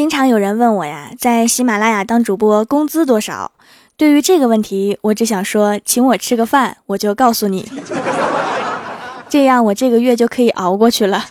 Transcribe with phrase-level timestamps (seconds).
[0.00, 3.52] 经常有人问我呀，在喜马拉雅当主播工资多少？
[3.98, 7.70] 对于这个问题，我只想说，请我吃个饭，我就告诉你，
[9.28, 11.22] 这样我这个月就可以熬过去了。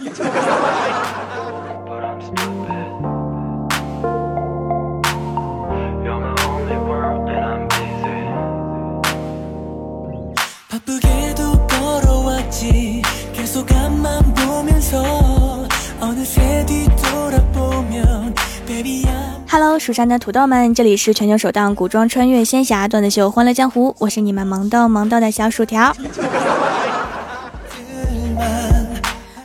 [19.79, 25.95] 蜀山的土豆们，这里是全球首档古装穿越仙侠段子秀《欢乐江湖》，我是你们萌逗萌逗的小薯条。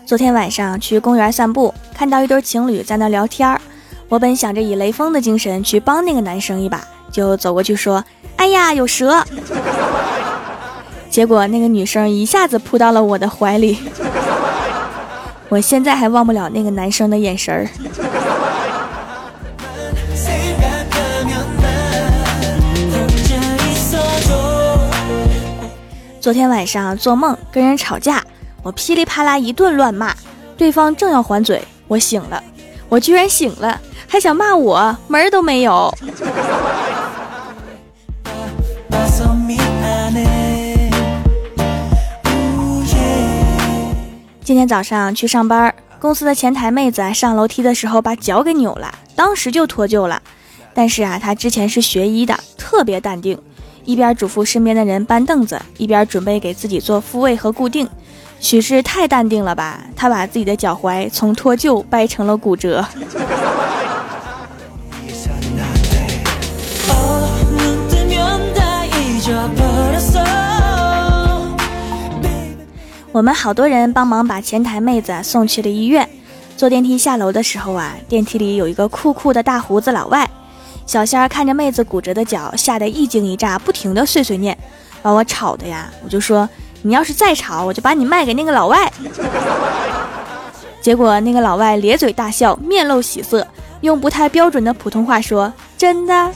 [0.04, 3.58] 昨天晚上去公园散步，看到一对情侣在那聊天，
[4.08, 6.82] 我本想着以雷锋的精神去帮那个男生一把，
[7.12, 8.04] 就走过去说
[8.36, 9.24] ：“哎呀，有蛇！”
[11.08, 13.78] 结果那个女生一下子扑到了我的怀里，
[15.48, 17.68] 我现在还忘不了那个男生的眼神儿。
[26.24, 28.24] 昨天晚上做梦跟人吵架，
[28.62, 30.14] 我噼里啪啦一顿乱骂，
[30.56, 32.42] 对方正要还嘴，我醒了，
[32.88, 35.94] 我居然醒了，还想骂我，门儿都没有。
[44.42, 50.22] 今天早上去上班，公司的前台妹子上楼梯的时候把脚给扭了，当时就脱臼了，
[50.72, 53.38] 但是啊，她之前是学医的，特别淡定。
[53.84, 57.88] 一边嘱咐身边的人搬凳子，一边准备给自己做复位和固定。
[58.40, 62.84] 许是太淡定了吧，他把自己的脚踝从脱臼掰成了骨折。
[73.12, 76.08] 我们好多人帮忙把前台妹子送去了医院。
[76.56, 80.28] 坐电梯下楼的时候啊，电梯里有一个酷酷的大胡子老外。
[80.86, 84.56] 小仙儿看着妹子骨折的脚，吓得一惊一乍，不停的碎碎念，
[85.02, 85.90] 把我吵的呀！
[86.04, 86.48] 我就说，
[86.82, 88.92] 你要是再吵，我就把你卖给那个老外。
[90.80, 93.46] 结果那个老外咧嘴大笑，面露喜色，
[93.80, 96.32] 用不太标准的普通话说：“真的？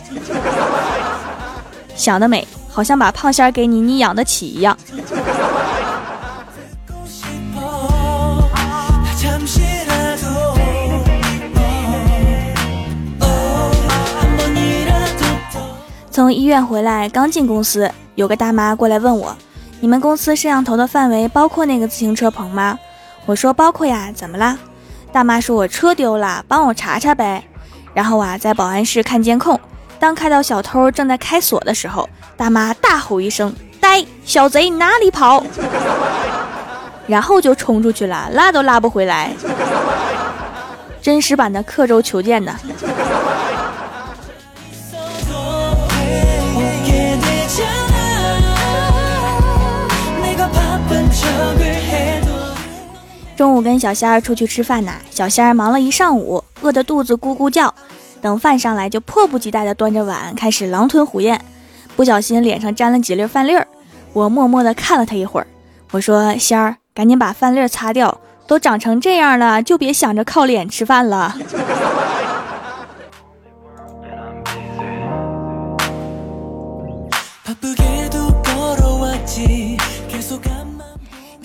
[1.94, 4.76] 想得美，好像把胖仙儿给你，你养得起一样。”
[16.18, 19.36] 从医院回来，刚进公司，有个大妈过来问我
[19.78, 22.76] ：“你们公司摄像头的范围包括那个自行车棚吗？”
[23.24, 24.58] 我说：“包括呀，怎么啦？”
[25.12, 27.44] 大妈说：“我车丢了，帮我查查呗。”
[27.94, 29.60] 然后啊，在保安室看监控，
[30.00, 35.44] 当看到小偷正在开锁的时候，大妈大吼一声：“呆，小贼哪里跑！”
[37.06, 39.30] 然后就冲出去了，拉都拉不回来。
[41.00, 42.58] 真实版的刻舟求剑呢。
[53.38, 57.72] 中午跟小仙儿出去吃饭呢，小仙儿忙了一上午，饿得肚子咕咕叫，
[58.20, 61.40] 等饭上来就迫不及待地端着碗开始狼吞虎咽，
[61.94, 63.64] 不小心脸上沾了几粒饭粒儿，
[64.12, 65.46] 我默默地看了他一会儿，
[65.92, 71.36] 我说仙儿，赶紧把饭粒儿擦掉，都长成这样了，就别想着靠脸吃饭了。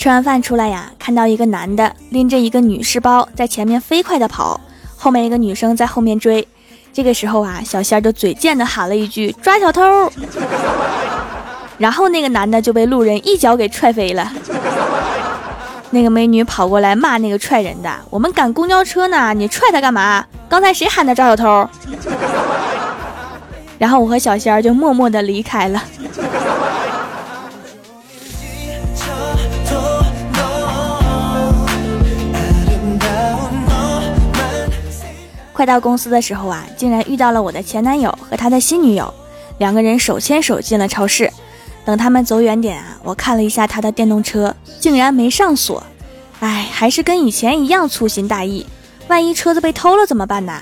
[0.04, 4.60] 吃完饭出来呀，看到一个男的拎着一个女士包在前面飞快的跑，
[4.98, 6.46] 后面一个女生在后面追。
[6.92, 9.82] 这个时候啊，小仙儿就嘴贱的喊了一句：“抓小偷！”
[11.80, 14.30] 然后那个男的就被路人一脚给踹飞了。
[15.92, 20.26] 那个美女跑过来骂那个踹人的：“我们赶公交车呢，你踹他干嘛？
[20.50, 21.70] 刚才谁喊的抓小偷？”
[23.80, 25.82] 然后我和小仙儿就默默的离开了。
[35.54, 39.14] 快到公司的时候啊，竟然遇到了我的前男友和他的新女友，
[39.60, 41.32] 两个人手牵手进了超市。
[41.86, 45.84] 等他们走远点啊，我看了一下他的电动车，竟然没上锁。
[46.40, 48.66] 唉，还是跟以前一样粗心大意，
[49.08, 50.62] 万一车子被偷了怎么办呢？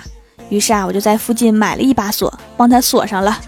[0.49, 3.39] 于是啊，我就在附近买了一把锁，帮他锁上了。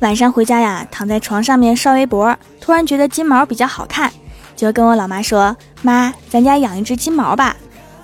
[0.00, 4.12] 晚上回家呀，躺在床上面刷微博，突然觉得金毛比较好看，
[4.54, 7.56] 就跟我老妈说：“妈，咱家养一只金毛吧。”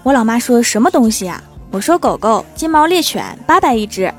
[0.02, 1.40] 我老妈说什么东西呀？
[1.70, 4.12] 我说狗狗，金毛猎犬，八百一只。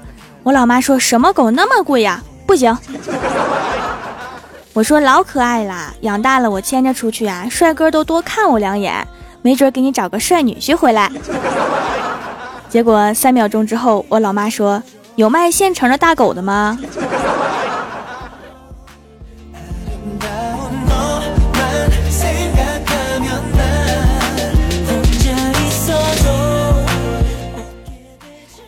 [0.43, 2.21] 我老妈说什么狗那么贵呀？
[2.45, 2.77] 不行。
[4.73, 9.05] 我说老可爱啦，养大了我牵着出去啊，帅哥都多看我两眼，
[9.41, 11.11] 没准给你找个帅女婿回来。
[12.69, 14.81] 结果三秒钟之后，我老妈说
[15.17, 16.77] ：“有卖现成的大狗的吗？”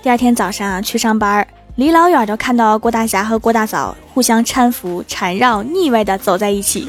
[0.06, 1.48] 第二天早上去上班，
[1.78, 6.88] 离老远就看到郭大侠和郭大嫂互相搀扶、缠绕、腻歪的走在一起。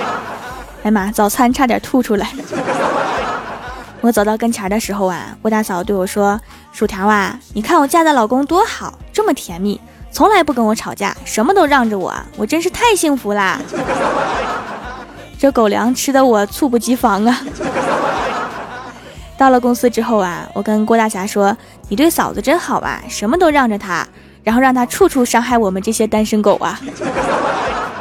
[0.84, 2.28] 哎妈，早餐差点吐出来！
[4.02, 6.38] 我走到跟前的时候啊，郭大嫂对我说
[6.72, 9.80] ：“薯条啊，你看我嫁的老公多好，这么甜蜜，
[10.10, 13.58] 从来不跟我吵架，什么都让着我，我真是太幸福啦！”
[15.40, 17.40] 这狗粮吃的我猝不及防啊！
[19.38, 21.54] 到了公司之后啊，我跟郭大侠说
[21.88, 24.06] ：“你对嫂子真好啊，什么都让着她，
[24.42, 26.80] 然后让她处处伤害我们这些单身狗啊。”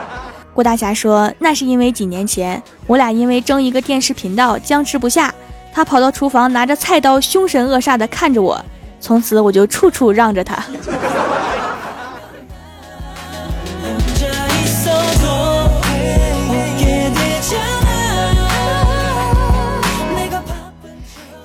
[0.56, 5.34] 郭大侠说：“那是因为几年前我俩因为争一个电视频道僵持不下，
[5.74, 8.64] 他跑到厨房拿着菜刀凶神恶煞的看着我，
[9.02, 10.64] 从此我就处处让着他。”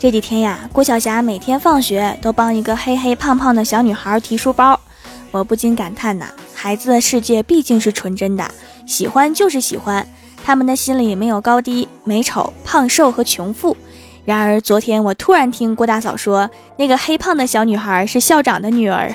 [0.00, 4.80] 这几天呀，郭晓霞每天放学都帮一个黑黑胖胖的小女孩提书包，
[5.30, 6.24] 我不禁感叹呐，
[6.54, 8.50] 孩子的世界毕竟是纯真的，
[8.86, 10.08] 喜欢就是喜欢，
[10.42, 13.76] 他们的心里没有高低、美丑、胖瘦和穷富。
[14.24, 16.48] 然而昨天我突然听郭大嫂说，
[16.78, 19.14] 那个黑胖的小女孩是校长的女儿。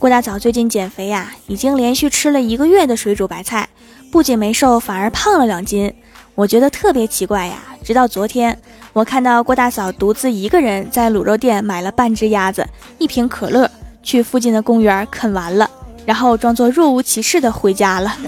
[0.00, 3.68] 郭大嫂最近减肥呀，已经连续吃了一个月的水煮白菜，
[4.10, 5.92] 不仅没瘦，反而胖了两斤。
[6.34, 7.56] 我觉得特别奇怪呀。
[7.84, 8.58] 直到昨天，
[8.94, 12.66] 我看到郭大嫂独自一个人在卤肉店买了半只鸭子、
[12.96, 13.70] 一瓶可乐，
[14.02, 15.70] 去附近的公园啃完了，
[16.06, 18.16] 然后装作若无其事的回家了。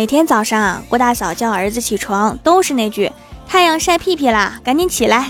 [0.00, 3.12] 每天早上啊，郭大嫂叫儿子起床，都是那句
[3.46, 5.28] “太阳晒屁屁啦，赶紧起来”。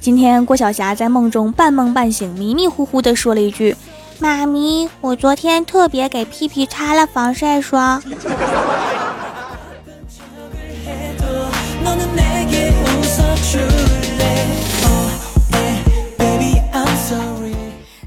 [0.00, 3.76] 今天，郭晓霞在梦中半梦半醒、迷迷糊糊地说了一句
[4.18, 8.02] ：“妈咪，我昨天特别给屁屁擦了防晒霜。”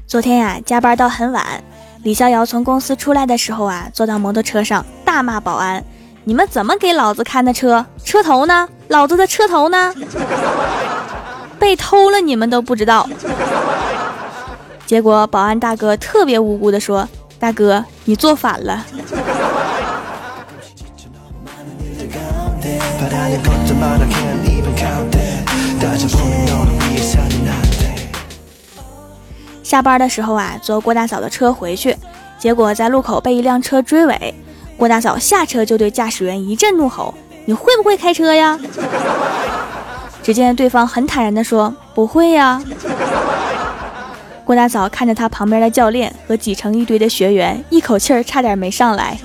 [0.08, 1.62] 昨天呀，加班到很晚。
[2.02, 5.84] 李逍遥从公司出来的时候啊，坐到摩托车上大骂保安
[6.24, 7.86] ：“你们怎么给老子看的车？
[8.04, 8.68] 车头呢？
[8.88, 9.94] 老子的车头呢？
[11.60, 13.08] 被偷了你们都不知道。”
[14.84, 17.08] 结果保安大哥特别无辜的说
[17.38, 18.84] ：“大哥，你坐反了。”
[29.72, 31.96] 下班的时候啊，坐郭大嫂的车回去，
[32.38, 34.34] 结果在路口被一辆车追尾。
[34.76, 37.14] 郭大嫂下车就对驾驶员一阵怒吼
[37.46, 38.60] ：“你会不会开车呀？”
[40.22, 42.62] 只见对方很坦然地说：“不会呀。”
[44.44, 49.16] 郭大嫂看着他旁边的教练和挤成一堆的学员，一口气儿差点没上来。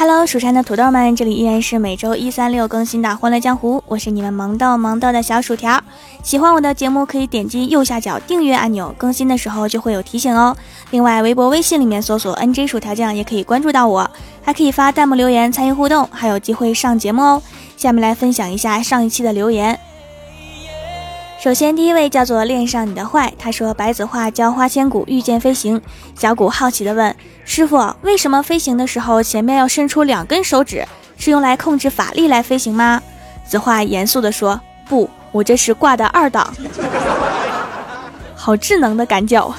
[0.00, 5.82] Hello，蜀山的土豆们，这里依然是每周一、三、六更新的《欢乐江湖》，我是你们萌豆萌豆的小薯条。
[6.22, 10.56] 喜欢我的节目，可以点击右下角订阅按钮，更新的时候就会有提醒哦。
[10.92, 14.08] 另外，微博、微信里面搜索 “nj 薯条酱”也可以关注到我，
[14.40, 17.42] 还可以发弹幕留言参与互动，还有机会上节目哦。
[17.76, 19.76] 下面来分享一下上一期的留言。
[21.40, 25.80] 首先，第一位叫做恋上你的坏，他说白子画教花千骨御剑飞行。
[26.14, 27.16] 小谷好奇的问
[27.50, 30.86] 师傅：“为什么飞行的时候前面要伸出两根手指？
[31.16, 33.02] 是用来控制法力来飞行吗？”
[33.48, 36.54] 子画严肃的说：“不，我这是挂的二档。
[38.36, 39.54] ”好智能的赶脚。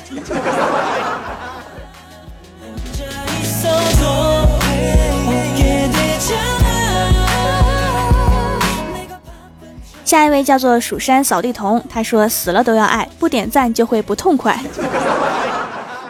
[10.06, 14.58] 下一位叫做蜀山扫地童，他说死了都要爱，不点赞就会不痛快。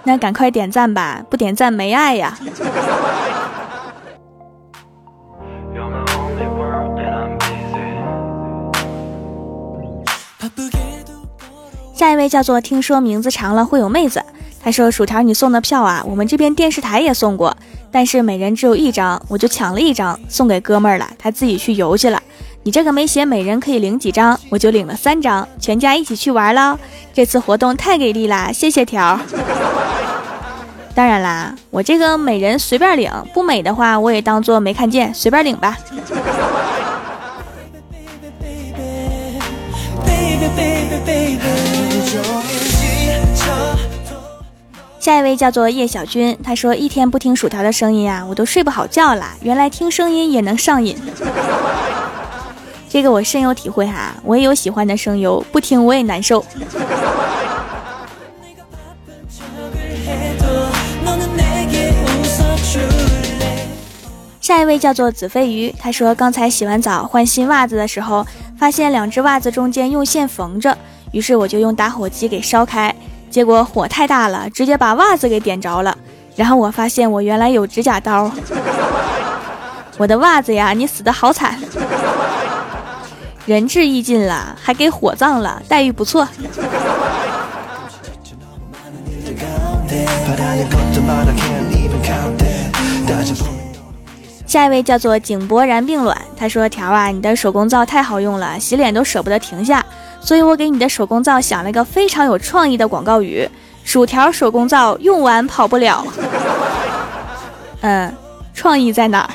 [0.09, 2.35] 那赶快点赞吧，不点赞没爱呀。
[11.93, 14.25] 下一位叫做听说名字长了会有妹子，
[14.59, 17.55] 他说薯条你送的票啊，我们这边电视台也送过，
[17.91, 22.19] 但是每人只有一张，我就抢了一张送给哥们儿了，他自己去游去了。
[22.63, 26.77] 你这个没写每人可以领几张，我就领了三张，全家一起去玩了。
[27.13, 29.19] 这次活动太给力啦，谢谢条。
[30.93, 35.77] 当然啦，我这个每人随便领，不美的话我也当做没看见，随便领吧。
[44.99, 49.33] 下一位叫做叶小军，他说一天不听薯条的声音啊，我都睡不好觉啦。
[49.41, 50.97] 原来听声音也能上瘾，
[52.89, 54.15] 这个我深有体会哈。
[54.23, 56.43] 我也有喜欢的声优，不听我也难受。
[64.41, 68.25] 下一位叫做子飞鱼，他说刚才洗完澡换新袜子的时候，
[68.57, 70.75] 发现两只袜子中间用线缝着，
[71.11, 72.95] 于是我就用打火机给烧开，
[73.29, 75.95] 结果火太大了，直接把袜子给点着了。
[76.35, 78.31] 然后我发现我原来有指甲刀，
[79.99, 81.59] 我的袜子呀，你死的好惨，
[83.49, 86.27] 仁至义尽了，还给火葬了，待遇不错。
[94.45, 99.83] 下一位叫做井柏然并卵，他说：“条啊，你的手工皂太好用了，洗脸都舍不得停下，
[100.21, 103.49] 所以我给你的手工皂想了一个非常有创意的广告语：
[103.83, 106.05] 薯条手工皂用完跑不了。
[107.81, 108.13] 嗯，
[108.53, 109.29] 创意在哪儿？”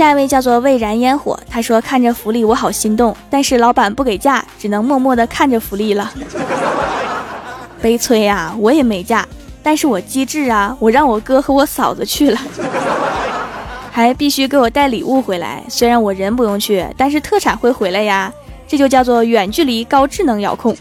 [0.00, 6.10] 下一位叫做蔚然烟火，他说：“看着福利我好心动，但是老板不给价，只能默默的看着福利了。
[7.82, 9.26] ”悲催呀，我也没嫁，
[9.62, 12.40] 但是我机智啊，我让我哥和我嫂子去了，
[13.92, 15.62] 还必须给我带礼物回来。
[15.68, 18.32] 虽然我人不用去，但是特产会回来呀，
[18.66, 20.74] 这就叫做远距离高智能遥控。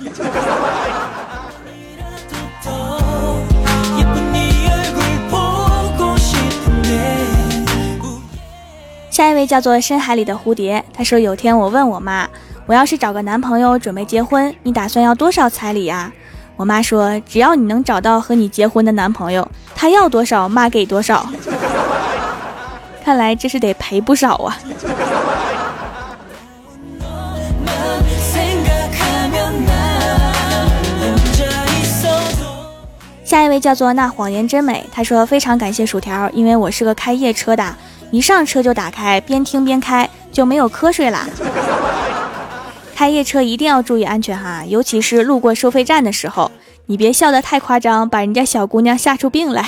[9.20, 12.26] 下一位叫做深海里的蝴蝶，他说有天我问我妈，
[12.66, 16.10] 我要是找个男朋友准备结婚，你打算要多少彩礼啊？
[16.56, 19.46] 我妈说：“只要你能找到和你结婚的男朋友，
[19.76, 21.28] 他要多少妈给多少。
[23.04, 24.58] ”看来这是得赔不少啊。
[33.30, 37.76] 下一位叫做那谎言真美，他说非常感谢薯条，因为我是个开夜车的，
[38.10, 41.28] 一上车就打开，边听边开，就没有瞌睡啦。
[42.96, 46.50] 开夜车一定要注意安全哈，尤其是路过收费站的时候，
[46.88, 49.64] 你别笑得太夸张，把人家小姑娘吓出病来。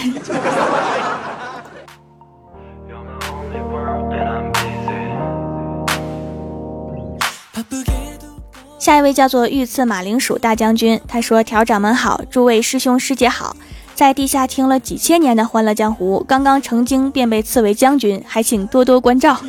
[8.82, 13.56] 下一位叫做御赐马铃薯大将军，他说：“条掌门好，诸位师兄师姐好，
[13.94, 19.40] 在地下听了几千年的欢乐江湖，刚刚成精便被赐为将军，还请多多关照。”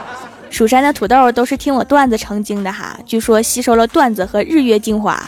[0.48, 5.22] 蜀山的土豆都是听我段子成精的哈，据说吸收了段子和日月精华。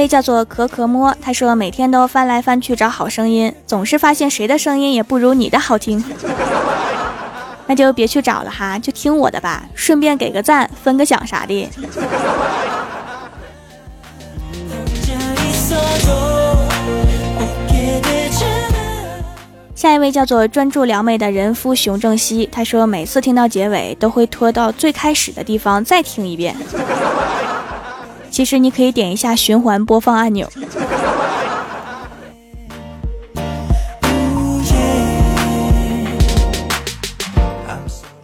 [0.00, 6.02] 位叫做可可摸，他说每天都翻来翻去找好声音，总是发现谁的声音也不如你的好听。
[7.68, 11.68] 那就别去找了哈，就听我的吧，顺便给个赞，分个享啥的。
[19.74, 26.56] 下一位叫做专注撩妹的人夫熊正熙，他说每次听到结尾都会拖到最开始的地方再听一遍。
[28.30, 30.48] 其实你可以点一下循环播放按钮。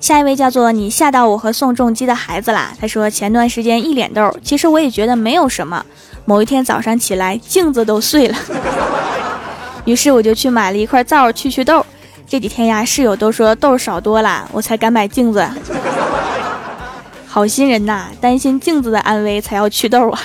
[0.00, 5.84] 下一位叫做你吓到我和宋仲基的孩子啦，他说前段时间一脸痘，其实我也觉得没有什么。
[6.24, 8.36] 某一天早上起来，镜子都碎了。
[9.84, 11.84] 于是我就去买了一块皂去去痘。
[12.28, 15.44] 这几天呀，室友都说痘少多了，我才敢买镜子。
[17.36, 20.18] 好心人呐，担心镜子的安危才要祛痘啊。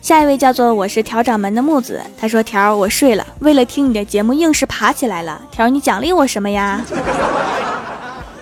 [0.00, 5.42] 下一位叫做我是条掌门的木子，他说条我睡了，为了听你的节目硬是爬起来了。
[5.50, 6.80] 条你奖励我什么呀？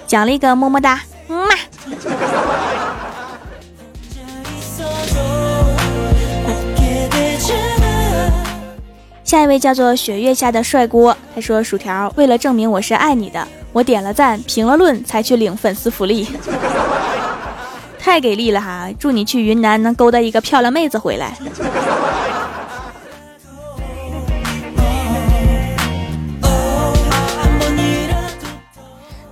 [0.07, 1.01] 奖励个么么哒，
[9.29, 16.27] 下一位叫做雪月下的帅锅，他说：“薯条，为了证明我是爱你的，我点了赞，评了论，才去领粉丝福利。
[18.01, 18.89] 太给力了哈！
[18.99, 21.37] 祝你去云南能勾搭一个漂亮妹子回来。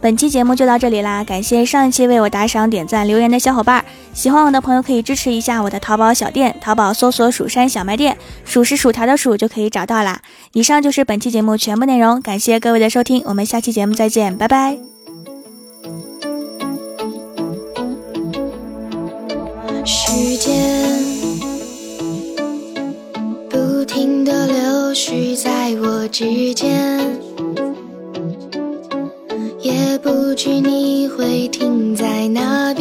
[0.07, 3.85] 本期节目就到这里啦，感谢上一期为我打赏、点赞、留言的小伙伴。
[4.15, 10.21] 喜欢我的朋友可以支持一下我的淘宝小店，淘宝搜索“蜀山小卖店”，数是薯条的数就可以找到啦。
[10.53, 14.79] 以上就是本期节目全部内容，感谢各位的收听，我们下期节目再见，拜拜。
[19.85, 21.03] 时间
[23.51, 27.16] 不停的流逝在我指尖。
[30.37, 32.75] 句你会停在哪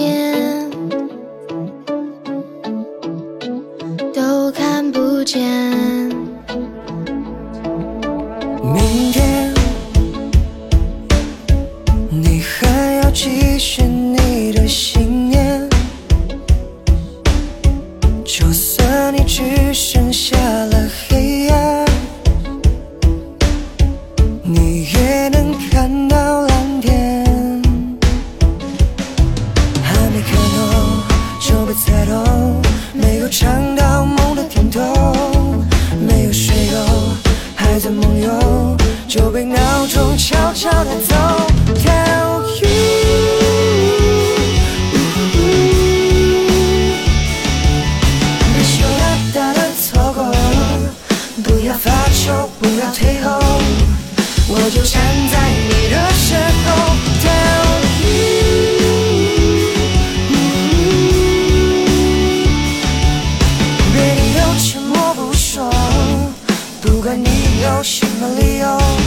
[67.66, 69.05] 有什么理由？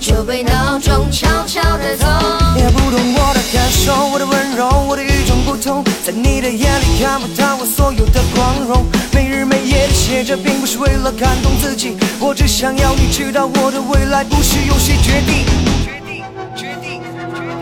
[0.00, 2.06] 就被闹钟悄悄带走。
[2.56, 8.86] 也不懂我的感受，我的温柔，我的与众不同，在你的眼里看不到我所有的光荣。
[9.12, 15.44] 每日每夜的写着，并不是为了感动自己，我只想要你知道，我的未来不是由谁决定。
[15.84, 16.24] 决定，
[16.56, 17.60] 决定，决定。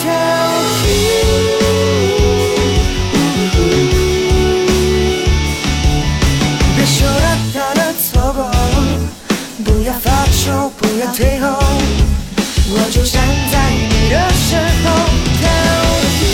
[0.00, 1.89] Tell me.
[9.80, 11.48] 不要发愁，不要退后，
[12.68, 16.29] 我就站在你的身后。